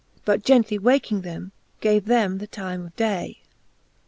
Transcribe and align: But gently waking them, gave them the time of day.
But 0.25 0.43
gently 0.43 0.79
waking 0.79 1.21
them, 1.21 1.51
gave 1.79 2.05
them 2.05 2.39
the 2.39 2.47
time 2.47 2.87
of 2.87 2.95
day. 2.95 3.41